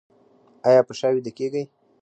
[0.67, 1.63] ایا په شا ویده کیږئ؟